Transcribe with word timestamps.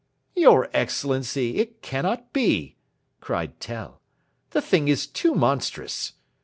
"Your 0.35 0.67
Excellency, 0.73 1.57
it 1.59 1.83
cannot 1.83 2.33
be!" 2.33 2.75
cried 3.19 3.59
Tell; 3.59 4.01
"the 4.49 4.59
thing 4.59 4.87
is 4.87 5.05
too 5.05 5.35
monstrous. 5.35 6.13